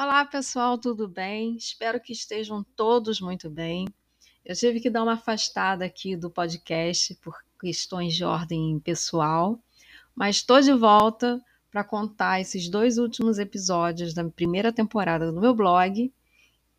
[0.00, 1.56] Olá, pessoal, tudo bem?
[1.56, 3.84] Espero que estejam todos muito bem.
[4.44, 9.58] Eu tive que dar uma afastada aqui do podcast por questões de ordem pessoal,
[10.14, 15.52] mas estou de volta para contar esses dois últimos episódios da primeira temporada do meu
[15.52, 16.14] blog.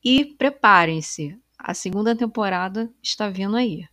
[0.02, 3.86] E preparem-se, a segunda temporada está vindo aí.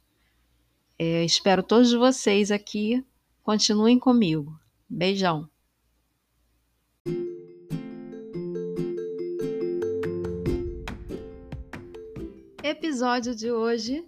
[0.96, 3.04] É, espero todos vocês aqui.
[3.42, 4.56] Continuem comigo.
[4.88, 5.50] Beijão!
[12.68, 14.04] Episódio de hoje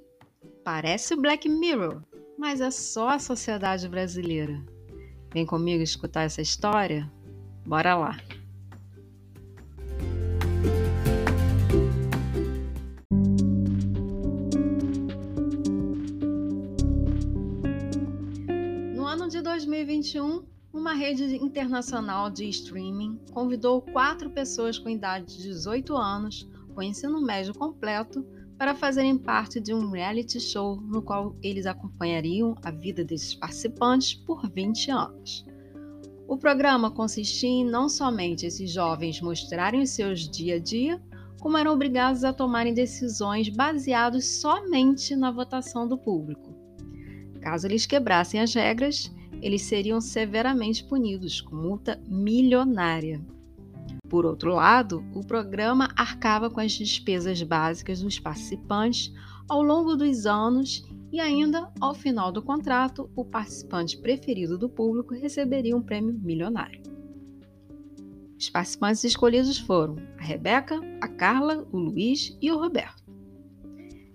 [0.64, 2.02] parece Black Mirror,
[2.36, 4.60] mas é só a sociedade brasileira.
[5.32, 7.08] Vem comigo escutar essa história?
[7.64, 8.16] Bora lá!
[18.92, 25.44] No ano de 2021, uma rede internacional de streaming convidou quatro pessoas com idade de
[25.44, 28.26] 18 anos, com ensino médio completo,
[28.58, 34.14] para fazerem parte de um reality show no qual eles acompanhariam a vida desses participantes
[34.14, 35.46] por 20 anos.
[36.26, 41.00] O programa consistia em não somente esses jovens mostrarem os seus dia a dia,
[41.40, 46.52] como eram obrigados a tomarem decisões baseadas somente na votação do público.
[47.40, 53.24] Caso eles quebrassem as regras, eles seriam severamente punidos com multa milionária.
[54.08, 59.12] Por outro lado, o programa arcava com as despesas básicas dos participantes
[59.48, 65.14] ao longo dos anos e ainda, ao final do contrato, o participante preferido do público
[65.14, 66.82] receberia um prêmio milionário.
[68.38, 73.02] Os participantes escolhidos foram a Rebeca, a Carla, o Luiz e o Roberto.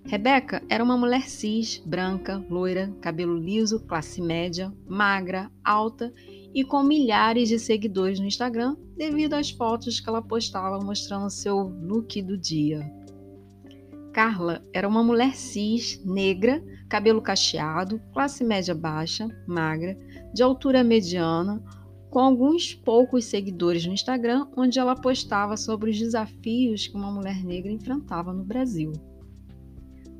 [0.05, 6.13] Rebeca era uma mulher cis, branca, loira, cabelo liso, classe média, magra, alta
[6.53, 11.57] e com milhares de seguidores no Instagram devido às fotos que ela postava mostrando seu
[11.57, 12.89] look do dia.
[14.13, 19.97] Carla era uma mulher cis, negra, cabelo cacheado, classe média baixa, magra,
[20.33, 21.63] de altura mediana,
[22.11, 27.43] com alguns poucos seguidores no Instagram, onde ela postava sobre os desafios que uma mulher
[27.43, 28.93] negra enfrentava no Brasil.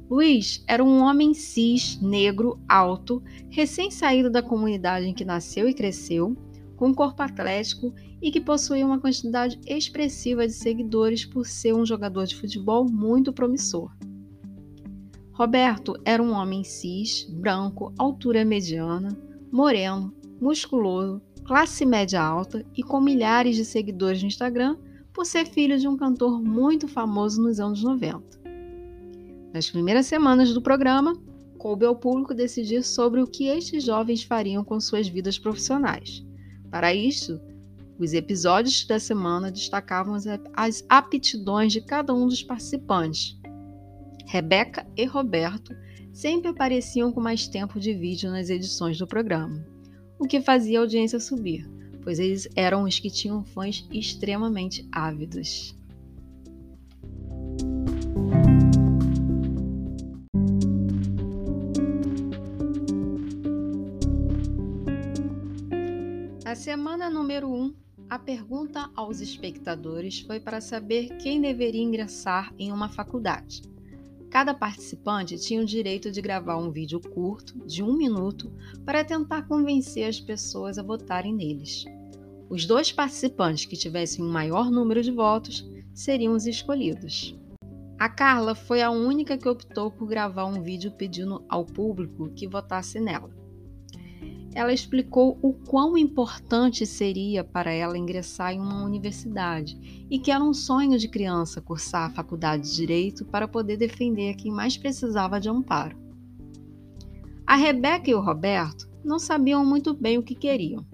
[0.09, 6.35] Luiz era um homem cis, negro, alto, recém-saído da comunidade em que nasceu e cresceu,
[6.75, 11.85] com um corpo atlético e que possuía uma quantidade expressiva de seguidores por ser um
[11.85, 13.91] jogador de futebol muito promissor.
[15.31, 19.17] Roberto era um homem cis, branco, altura mediana,
[19.51, 24.77] moreno, musculoso, classe média alta e com milhares de seguidores no Instagram
[25.11, 28.42] por ser filho de um cantor muito famoso nos anos 90.
[29.53, 31.15] Nas primeiras semanas do programa,
[31.59, 36.25] coube ao público decidir sobre o que estes jovens fariam com suas vidas profissionais.
[36.71, 37.39] Para isso,
[37.99, 40.17] os episódios da semana destacavam
[40.55, 43.39] as aptidões de cada um dos participantes.
[44.25, 45.75] Rebeca e Roberto
[46.11, 49.63] sempre apareciam com mais tempo de vídeo nas edições do programa,
[50.17, 51.69] o que fazia a audiência subir,
[52.01, 55.77] pois eles eram os que tinham fãs extremamente ávidos.
[66.53, 67.73] Na semana número 1, um,
[68.07, 73.63] a pergunta aos espectadores foi para saber quem deveria ingressar em uma faculdade.
[74.29, 78.53] Cada participante tinha o direito de gravar um vídeo curto, de um minuto,
[78.85, 81.85] para tentar convencer as pessoas a votarem neles.
[82.47, 87.35] Os dois participantes que tivessem um maior número de votos seriam os escolhidos.
[87.97, 92.47] A Carla foi a única que optou por gravar um vídeo pedindo ao público que
[92.47, 93.41] votasse nela
[94.55, 100.43] ela explicou o quão importante seria para ela ingressar em uma universidade e que era
[100.43, 105.39] um sonho de criança cursar a faculdade de direito para poder defender quem mais precisava
[105.39, 105.97] de amparo.
[107.45, 110.85] A Rebeca e o Roberto não sabiam muito bem o que queriam,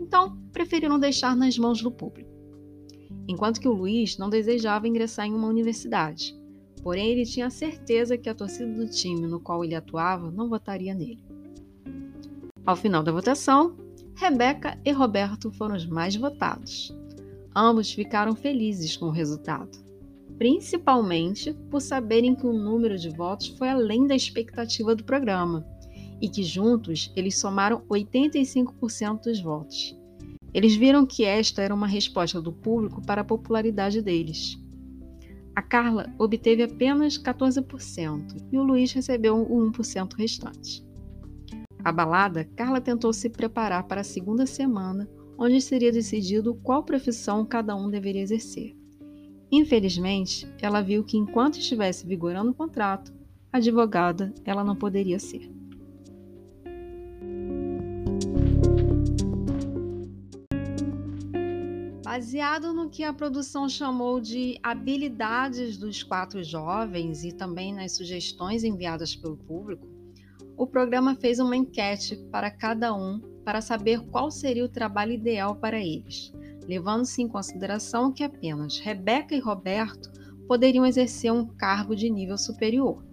[0.00, 2.30] então preferiram deixar nas mãos do público.
[3.28, 6.34] Enquanto que o Luiz não desejava ingressar em uma universidade,
[6.82, 10.94] porém ele tinha certeza que a torcida do time no qual ele atuava não votaria
[10.94, 11.31] nele.
[12.64, 13.76] Ao final da votação,
[14.14, 16.94] Rebeca e Roberto foram os mais votados.
[17.54, 19.70] Ambos ficaram felizes com o resultado,
[20.38, 25.66] principalmente por saberem que o número de votos foi além da expectativa do programa
[26.20, 29.98] e que juntos eles somaram 85% dos votos.
[30.54, 34.56] Eles viram que esta era uma resposta do público para a popularidade deles.
[35.56, 40.91] A Carla obteve apenas 14% e o Luiz recebeu o 1% restante.
[41.84, 47.74] Abalada, Carla tentou se preparar para a segunda semana, onde seria decidido qual profissão cada
[47.74, 48.76] um deveria exercer.
[49.50, 53.12] Infelizmente, ela viu que enquanto estivesse vigorando o contrato,
[53.52, 55.50] advogada ela não poderia ser.
[62.04, 68.64] Baseado no que a produção chamou de habilidades dos quatro jovens e também nas sugestões
[68.64, 69.91] enviadas pelo público,
[70.62, 75.56] o programa fez uma enquete para cada um para saber qual seria o trabalho ideal
[75.56, 76.32] para eles,
[76.68, 80.12] levando-se em consideração que apenas Rebeca e Roberto
[80.46, 83.04] poderiam exercer um cargo de nível superior.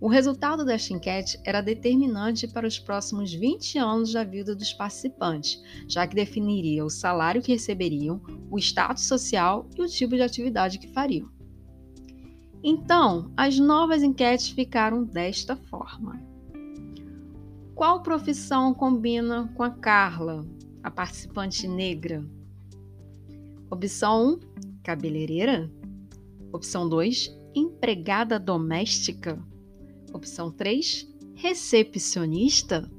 [0.00, 5.62] O resultado desta enquete era determinante para os próximos 20 anos da vida dos participantes,
[5.86, 8.18] já que definiria o salário que receberiam,
[8.50, 11.28] o status social e o tipo de atividade que fariam.
[12.64, 16.31] Então, as novas enquetes ficaram desta forma.
[17.74, 20.46] Qual profissão combina com a Carla,
[20.82, 22.24] a participante negra?
[23.70, 24.40] Opção 1,
[24.82, 25.72] cabeleireira.
[26.52, 29.42] Opção 2, empregada doméstica.
[30.12, 32.90] Opção 3, recepcionista.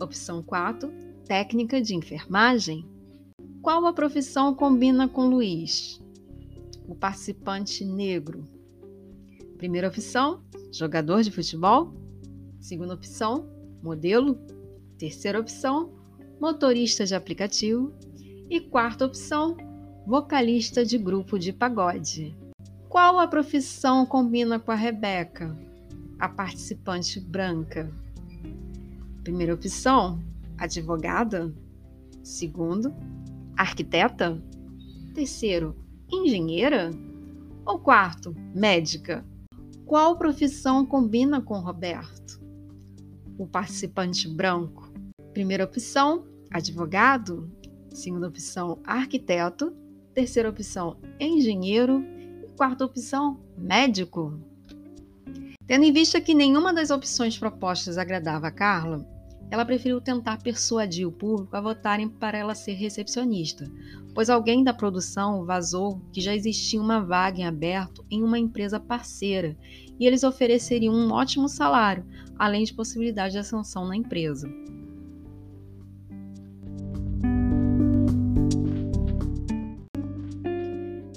[0.00, 0.90] Opção 4,
[1.26, 2.88] técnica de enfermagem.
[3.60, 6.02] Qual a profissão combina com Luiz?
[6.88, 8.42] O participante negro.
[9.58, 10.42] Primeira opção,
[10.72, 11.92] jogador de futebol.
[12.58, 13.53] Segunda opção,
[13.84, 14.36] modelo.
[14.98, 15.92] Terceira opção,
[16.40, 17.92] motorista de aplicativo.
[18.50, 19.56] E quarta opção,
[20.06, 22.36] vocalista de grupo de pagode.
[22.88, 25.56] Qual a profissão combina com a Rebeca?
[26.18, 27.92] a participante branca?
[29.22, 30.22] Primeira opção,
[30.58, 31.52] advogada.
[32.22, 32.94] Segundo,
[33.56, 34.42] arquiteta.
[35.14, 35.76] Terceiro,
[36.10, 36.90] engenheira.
[37.66, 39.24] Ou quarto, médica.
[39.86, 42.43] Qual profissão combina com Roberto?
[43.38, 44.92] O participante branco.
[45.32, 47.50] Primeira opção, advogado.
[47.92, 49.74] Segunda opção, arquiteto.
[50.12, 52.04] Terceira opção, engenheiro.
[52.42, 54.38] E quarta opção, médico.
[55.66, 59.06] Tendo em vista que nenhuma das opções propostas agradava a Carla,
[59.50, 63.70] ela preferiu tentar persuadir o público a votarem para ela ser recepcionista,
[64.14, 68.80] pois alguém da produção vazou que já existia uma vaga em aberto em uma empresa
[68.80, 69.56] parceira
[69.98, 72.04] e eles ofereceriam um ótimo salário,
[72.38, 74.48] além de possibilidade de ascensão na empresa.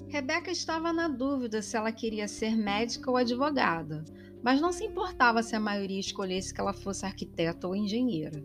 [0.08, 4.04] Rebeca estava na dúvida se ela queria ser médica ou advogada
[4.44, 8.44] mas não se importava se a maioria escolhesse que ela fosse arquiteta ou engenheira.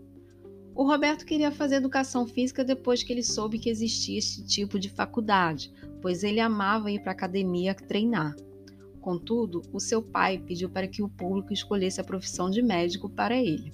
[0.75, 4.89] O Roberto queria fazer educação física depois que ele soube que existia esse tipo de
[4.89, 8.35] faculdade, pois ele amava ir para a academia treinar.
[9.01, 13.37] Contudo, o seu pai pediu para que o público escolhesse a profissão de médico para
[13.37, 13.73] ele.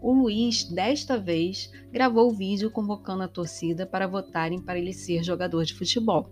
[0.00, 5.22] O Luiz, desta vez, gravou o vídeo convocando a torcida para votarem para ele ser
[5.22, 6.30] jogador de futebol.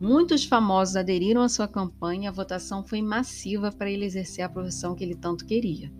[0.00, 4.48] Muitos famosos aderiram à sua campanha e a votação foi massiva para ele exercer a
[4.48, 5.92] profissão que ele tanto queria.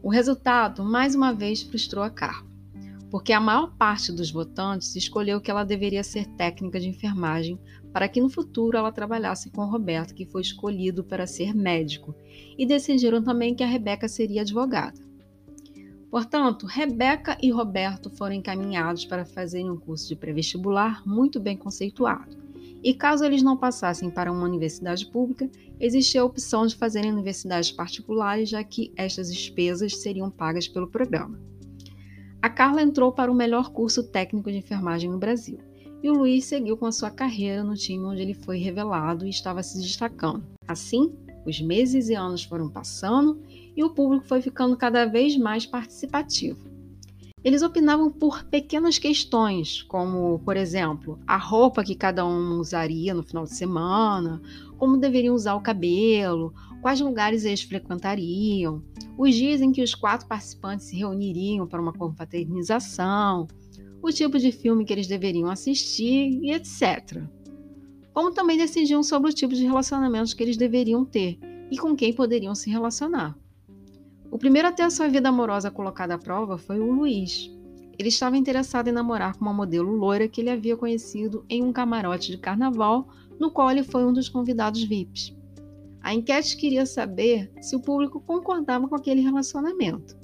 [0.00, 2.46] O resultado, mais uma vez, frustrou a Carla,
[3.10, 7.58] porque a maior parte dos votantes escolheu que ela deveria ser técnica de enfermagem
[7.92, 12.14] para que no futuro ela trabalhasse com Roberto, que foi escolhido para ser médico,
[12.56, 15.00] e decidiram também que a Rebeca seria advogada.
[16.08, 22.47] Portanto, Rebeca e Roberto foram encaminhados para fazerem um curso de pré-vestibular muito bem conceituado
[22.82, 25.50] e caso eles não passassem para uma universidade pública,
[25.80, 31.40] existia a opção de fazerem universidades particulares, já que estas despesas seriam pagas pelo programa.
[32.40, 35.58] A Carla entrou para o melhor curso técnico de enfermagem no Brasil,
[36.02, 39.30] e o Luiz seguiu com a sua carreira no time onde ele foi revelado e
[39.30, 40.44] estava se destacando.
[40.66, 41.12] Assim,
[41.44, 43.40] os meses e anos foram passando
[43.76, 46.77] e o público foi ficando cada vez mais participativo.
[47.44, 53.22] Eles opinavam por pequenas questões, como, por exemplo, a roupa que cada um usaria no
[53.22, 54.42] final de semana,
[54.76, 56.52] como deveriam usar o cabelo,
[56.82, 58.82] quais lugares eles frequentariam,
[59.16, 63.46] os dias em que os quatro participantes se reuniriam para uma confraternização,
[64.02, 67.22] o tipo de filme que eles deveriam assistir e etc.
[68.12, 71.38] Como também decidiam sobre o tipo de relacionamentos que eles deveriam ter
[71.70, 73.36] e com quem poderiam se relacionar.
[74.30, 77.50] O primeiro a ter a sua vida amorosa colocada à prova foi o Luiz.
[77.98, 81.72] Ele estava interessado em namorar com uma modelo loira que ele havia conhecido em um
[81.72, 83.08] camarote de carnaval,
[83.40, 85.34] no qual ele foi um dos convidados VIPs.
[86.02, 90.16] A enquete queria saber se o público concordava com aquele relacionamento.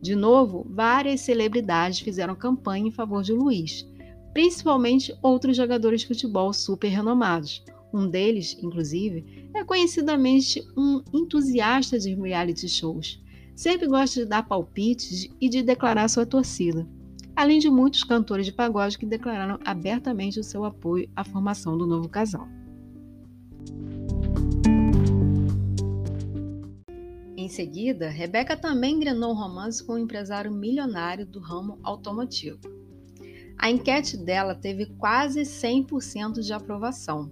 [0.00, 3.86] De novo, várias celebridades fizeram campanha em favor de Luiz,
[4.32, 7.62] principalmente outros jogadores de futebol super renomados.
[7.92, 13.24] Um deles, inclusive, é conhecidamente um entusiasta de reality shows
[13.56, 16.86] sempre gosta de dar palpites e de declarar sua torcida,
[17.34, 21.86] além de muitos cantores de pagode que declararam abertamente o seu apoio à formação do
[21.86, 22.46] novo casal.
[27.34, 32.58] Em seguida, Rebeca também engrenou um romance com um empresário milionário do ramo automotivo.
[33.56, 37.30] A enquete dela teve quase 100% de aprovação,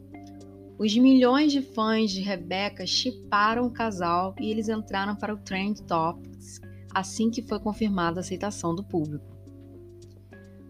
[0.78, 5.80] os milhões de fãs de Rebeca chiparam o casal e eles entraram para o Trend
[5.82, 6.60] Topics
[6.94, 9.26] assim que foi confirmada a aceitação do público.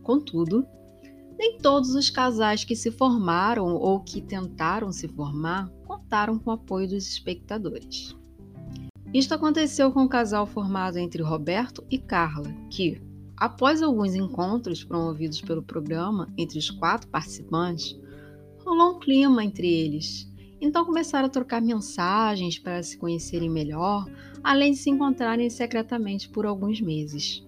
[0.02, 0.66] Contudo,
[1.38, 6.54] nem todos os casais que se formaram ou que tentaram se formar contaram com o
[6.54, 8.16] apoio dos espectadores.
[9.12, 13.00] Isto aconteceu com o casal formado entre Roberto e Carla, que,
[13.36, 17.96] após alguns encontros promovidos pelo programa entre os quatro participantes,
[18.64, 20.28] rolou um clima entre eles.
[20.60, 24.06] Então começaram a trocar mensagens para se conhecerem melhor,
[24.42, 27.44] além de se encontrarem secretamente por alguns meses.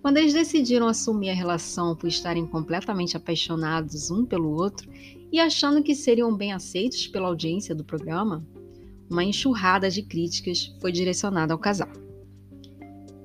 [0.00, 4.90] Quando eles decidiram assumir a relação por estarem completamente apaixonados um pelo outro
[5.30, 8.42] e achando que seriam bem aceitos pela audiência do programa,
[9.10, 11.90] uma enxurrada de críticas foi direcionada ao casal.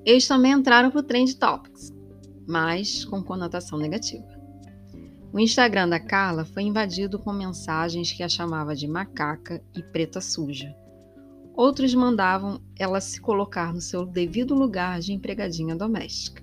[0.04, 1.92] Eles também entraram para o Trend Topics,
[2.46, 4.35] mas com conotação negativa.
[5.36, 10.18] O Instagram da Carla foi invadido com mensagens que a chamava de macaca e preta
[10.18, 10.74] suja.
[11.54, 16.42] Outros mandavam ela se colocar no seu devido lugar de empregadinha doméstica.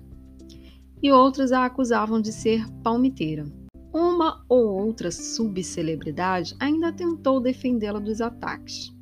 [1.02, 3.44] E outros a acusavam de ser palmiteira.
[3.92, 8.94] Uma ou outra subcelebridade ainda tentou defendê-la dos ataques.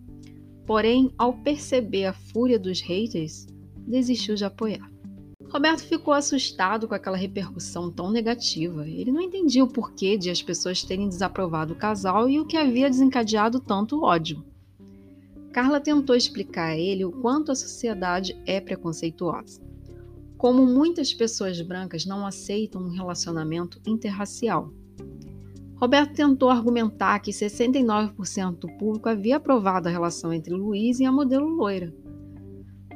[0.67, 3.47] Porém, ao perceber a fúria dos haters,
[3.87, 4.92] desistiu de apoiar.
[5.53, 8.89] Roberto ficou assustado com aquela repercussão tão negativa.
[8.89, 12.57] Ele não entendia o porquê de as pessoas terem desaprovado o casal e o que
[12.57, 14.43] havia desencadeado tanto ódio.
[15.53, 19.61] Carla tentou explicar a ele o quanto a sociedade é preconceituosa.
[20.39, 24.73] Como muitas pessoas brancas não aceitam um relacionamento interracial.
[25.77, 31.13] Roberto tentou argumentar que 69% do público havia aprovado a relação entre Luiz e a
[31.13, 31.93] modelo loira.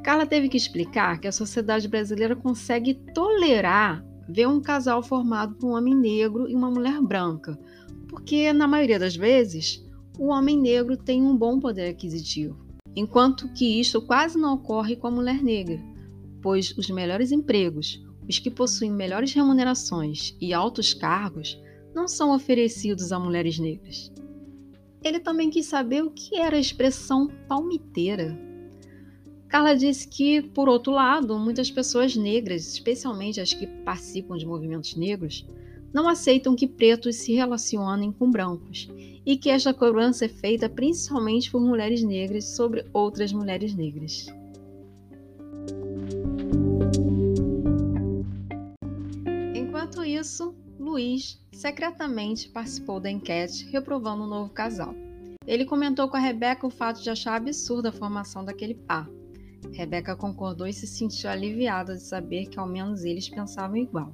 [0.07, 5.67] Carla teve que explicar que a sociedade brasileira consegue tolerar ver um casal formado por
[5.67, 7.59] um homem negro e uma mulher branca,
[8.07, 9.85] porque, na maioria das vezes,
[10.17, 12.57] o homem negro tem um bom poder aquisitivo,
[12.95, 15.77] enquanto que isto quase não ocorre com a mulher negra,
[16.41, 21.61] pois os melhores empregos, os que possuem melhores remunerações e altos cargos,
[21.93, 24.09] não são oferecidos a mulheres negras.
[25.03, 28.46] Ele também quis saber o que era a expressão palmiteira.
[29.47, 34.95] Carla disse que, por outro lado, muitas pessoas negras, especialmente as que participam de movimentos
[34.95, 35.45] negros,
[35.93, 38.89] não aceitam que pretos se relacionem com brancos
[39.25, 44.27] e que esta cobrança é feita principalmente por mulheres negras sobre outras mulheres negras.
[49.55, 54.93] Enquanto isso, Luiz secretamente participou da enquete reprovando o novo casal.
[55.45, 59.09] Ele comentou com a Rebeca o fato de achar absurda a formação daquele par.
[59.73, 64.13] Rebeca concordou e se sentiu aliviada de saber que ao menos eles pensavam igual.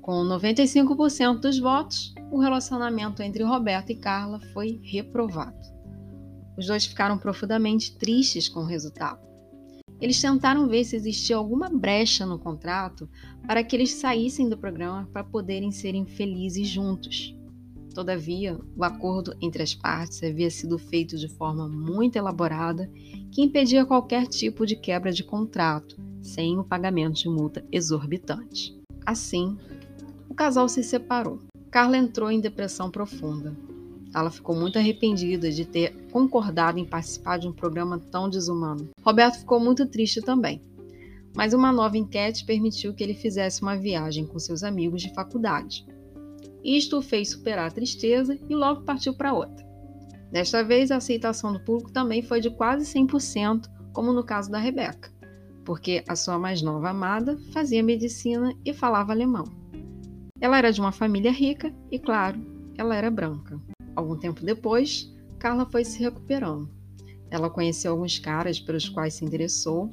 [0.00, 5.58] Com 95% dos votos, o relacionamento entre Roberto e Carla foi reprovado.
[6.56, 9.20] Os dois ficaram profundamente tristes com o resultado.
[10.00, 13.08] Eles tentaram ver se existia alguma brecha no contrato
[13.46, 17.36] para que eles saíssem do programa para poderem serem felizes juntos.
[17.98, 22.88] Todavia, o acordo entre as partes havia sido feito de forma muito elaborada
[23.32, 28.80] que impedia qualquer tipo de quebra de contrato, sem o pagamento de multa exorbitante.
[29.04, 29.58] Assim,
[30.28, 31.40] o casal se separou.
[31.72, 33.52] Carla entrou em depressão profunda.
[34.14, 38.90] Ela ficou muito arrependida de ter concordado em participar de um programa tão desumano.
[39.02, 40.62] Roberto ficou muito triste também.
[41.34, 45.84] Mas uma nova enquete permitiu que ele fizesse uma viagem com seus amigos de faculdade.
[46.76, 49.66] Isto o fez superar a tristeza e logo partiu para outra.
[50.30, 54.58] Desta vez, a aceitação do público também foi de quase 100%, como no caso da
[54.58, 55.10] Rebeca,
[55.64, 59.44] porque a sua mais nova amada fazia medicina e falava alemão.
[60.38, 62.38] Ela era de uma família rica e, claro,
[62.76, 63.58] ela era branca.
[63.96, 66.68] Algum tempo depois, Carla foi se recuperando.
[67.30, 69.88] Ela conheceu alguns caras pelos quais se interessou,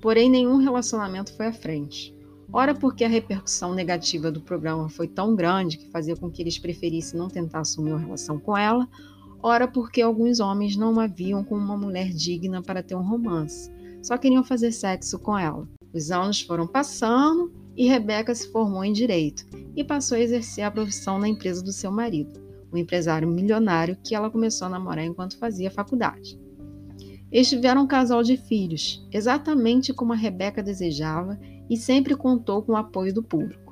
[0.00, 2.14] porém nenhum relacionamento foi à frente.
[2.52, 6.58] Ora porque a repercussão negativa do programa foi tão grande que fazia com que eles
[6.58, 8.86] preferissem não tentar assumir uma relação com ela,
[9.42, 13.70] ora porque alguns homens não a viam como uma mulher digna para ter um romance,
[14.02, 15.66] só queriam fazer sexo com ela.
[15.94, 20.70] Os anos foram passando e Rebeca se formou em direito e passou a exercer a
[20.70, 22.42] profissão na empresa do seu marido
[22.72, 26.40] um empresário milionário que ela começou a namorar enquanto fazia faculdade.
[27.30, 32.72] Eles tiveram um casal de filhos, exatamente como a Rebeca desejava e sempre contou com
[32.72, 33.62] o apoio do público.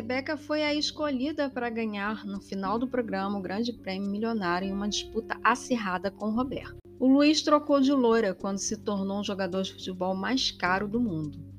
[0.00, 4.72] Rebeca foi a escolhida para ganhar no final do programa o Grande Prêmio Milionário em
[4.72, 6.76] uma disputa acirrada com Roberto.
[6.98, 10.98] O Luiz trocou de loura quando se tornou um jogador de futebol mais caro do
[10.98, 11.49] mundo.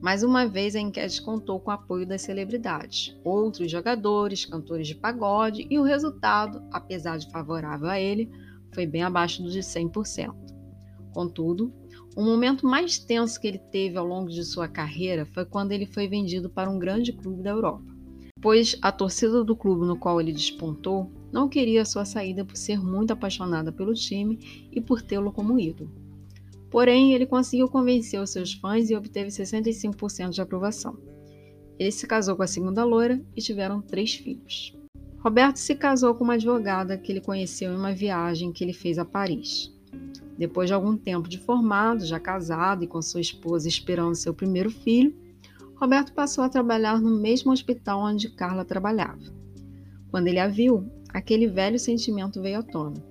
[0.00, 4.94] Mais uma vez, a enquete contou com o apoio das celebridades, outros jogadores, cantores de
[4.94, 8.30] pagode, e o resultado, apesar de favorável a ele,
[8.72, 10.32] foi bem abaixo de 100%.
[11.12, 11.72] Contudo,
[12.16, 15.86] o momento mais tenso que ele teve ao longo de sua carreira foi quando ele
[15.86, 17.84] foi vendido para um grande clube da Europa,
[18.40, 22.80] pois a torcida do clube no qual ele despontou não queria sua saída por ser
[22.80, 24.38] muito apaixonada pelo time
[24.72, 26.07] e por tê-lo como ídolo.
[26.70, 30.98] Porém, ele conseguiu convencer os seus fãs e obteve 65% de aprovação.
[31.78, 34.76] Ele se casou com a segunda loira e tiveram três filhos.
[35.18, 38.98] Roberto se casou com uma advogada que ele conheceu em uma viagem que ele fez
[38.98, 39.72] a Paris.
[40.36, 44.70] Depois de algum tempo de formado, já casado e com sua esposa esperando seu primeiro
[44.70, 45.14] filho,
[45.74, 49.22] Roberto passou a trabalhar no mesmo hospital onde Carla trabalhava.
[50.10, 53.07] Quando ele a viu, aquele velho sentimento veio à tona.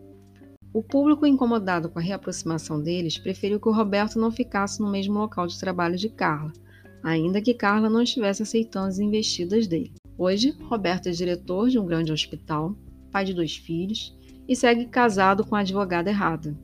[0.78, 5.18] O público, incomodado com a reaproximação deles, preferiu que o Roberto não ficasse no mesmo
[5.18, 6.54] local de trabalho de Carla,
[7.02, 9.92] ainda que Carla não estivesse aceitando as investidas dele.
[10.16, 12.76] Hoje, Roberto é diretor de um grande hospital,
[13.12, 14.16] pai de dois filhos
[14.48, 16.56] e segue casado com a advogada errada,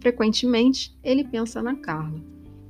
[0.00, 2.20] Frequentemente, ele pensa na Carla,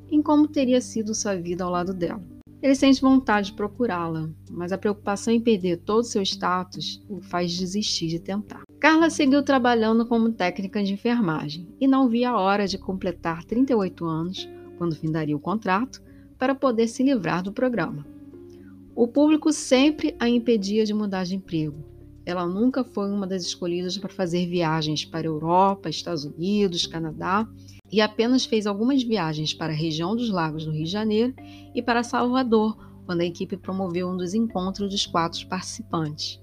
[0.09, 2.23] em como teria sido sua vida ao lado dela.
[2.62, 7.50] Ele sente vontade de procurá-la, mas a preocupação em perder todo seu status o faz
[7.50, 8.62] desistir de tentar.
[8.88, 14.05] Carla seguiu trabalhando como técnica de enfermagem e não via a hora de completar 38
[14.05, 16.00] anos, quando findaria o contrato,
[16.38, 18.07] para poder se livrar do programa.
[18.95, 21.85] O público sempre a impedia de mudar de emprego,
[22.25, 27.45] ela nunca foi uma das escolhidas para fazer viagens para Europa, Estados Unidos, Canadá
[27.90, 31.35] e apenas fez algumas viagens para a região dos Lagos do Rio de Janeiro
[31.75, 36.40] e para Salvador, quando a equipe promoveu um dos encontros dos quatro participantes.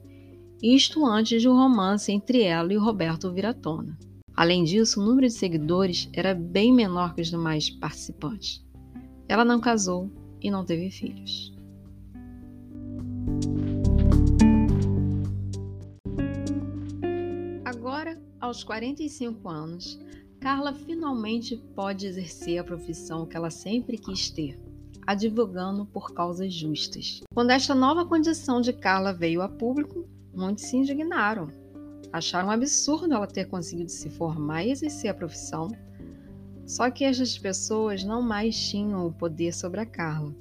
[0.63, 3.97] Isto antes de um romance entre ela e Roberto Viratona.
[4.33, 8.65] Além disso, o número de seguidores era bem menor que os demais participantes.
[9.27, 10.09] Ela não casou
[10.41, 11.53] e não teve filhos.
[18.39, 19.99] aos 45 anos,
[20.39, 24.59] Carla finalmente pode exercer a profissão que ela sempre quis ter,
[25.07, 27.21] advogando por causas justas.
[27.33, 31.47] Quando esta nova condição de Carla veio a público, muitos se indignaram.
[32.11, 35.69] Acharam absurdo ela ter conseguido se formar e exercer a profissão.
[36.65, 40.33] Só que estas pessoas não mais tinham o poder sobre a Carla.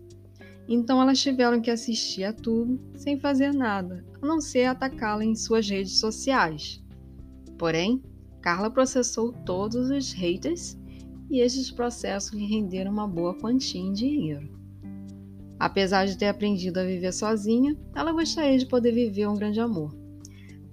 [0.68, 5.35] Então elas tiveram que assistir a tudo sem fazer nada, a não ser atacá-la em
[5.35, 6.83] suas redes sociais.
[7.59, 8.02] Porém,
[8.40, 10.78] Carla processou todos os haters
[11.31, 14.62] e estes processos lhe renderam uma boa quantia em dinheiro.
[15.62, 19.94] Apesar de ter aprendido a viver sozinha, ela gostaria de poder viver um grande amor.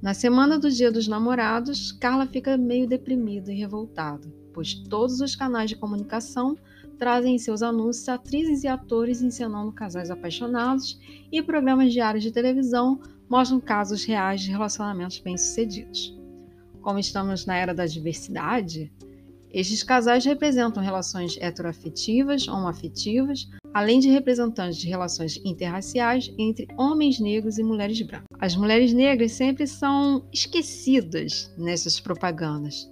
[0.02, 5.36] Na semana do Dia dos Namorados, Carla fica meio deprimida e revoltada, pois todos os
[5.36, 6.58] canais de comunicação
[6.98, 11.00] trazem em seus anúncios atrizes e atores encenando casais apaixonados
[11.32, 13.00] e programas diários de televisão
[13.30, 16.18] mostram casos reais de relacionamentos bem-sucedidos
[16.82, 18.92] como estamos na era da diversidade,
[19.52, 27.58] estes casais representam relações heteroafetivas, homoafetivas, além de representantes de relações interraciais entre homens negros
[27.58, 28.28] e mulheres brancas.
[28.40, 32.90] As mulheres negras sempre são esquecidas nessas propagandas,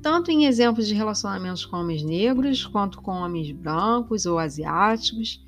[0.00, 5.44] tanto em exemplos de relacionamentos com homens negros quanto com homens brancos ou asiáticos,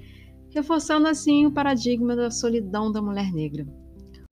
[0.50, 3.66] reforçando assim o paradigma da solidão da mulher negra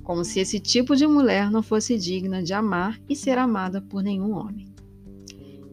[0.03, 4.03] como se esse tipo de mulher não fosse digna de amar e ser amada por
[4.03, 4.67] nenhum homem.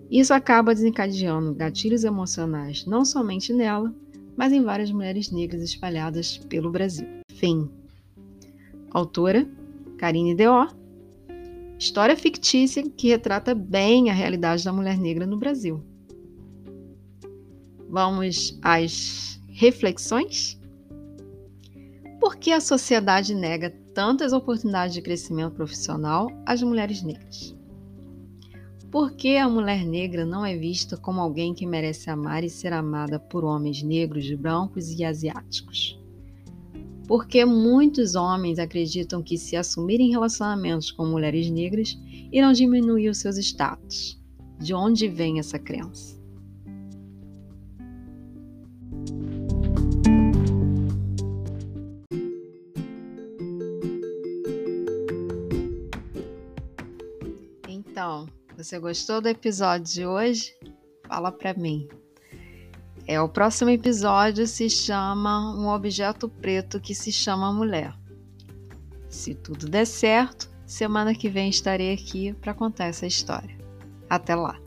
[0.10, 3.94] Isso acaba desencadeando gatilhos emocionais não somente nela,
[4.40, 7.06] mas em várias mulheres negras espalhadas pelo Brasil.
[7.34, 7.70] Fim.
[8.90, 9.46] Autora:
[9.98, 10.66] Karine Deó.
[11.78, 15.84] História fictícia que retrata bem a realidade da mulher negra no Brasil.
[17.90, 20.58] Vamos às reflexões?
[22.18, 27.59] Por que a sociedade nega tantas oportunidades de crescimento profissional às mulheres negras?
[28.92, 32.74] Por que a mulher negra não é vista como alguém que merece amar e ser
[32.74, 36.00] amada por homens negros, brancos e asiáticos?
[37.08, 41.96] Porque muitos homens acreditam que se assumirem relacionamentos com mulheres negras
[42.32, 44.20] irão diminuir os seus status.
[44.60, 46.19] De onde vem essa crença?
[58.64, 60.54] Você gostou do episódio de hoje?
[61.08, 61.88] Fala para mim.
[63.08, 67.98] É, o próximo episódio se chama Um Objeto Preto que se chama Mulher.
[69.08, 73.58] Se tudo der certo, semana que vem estarei aqui para contar essa história.
[74.10, 74.60] Até lá!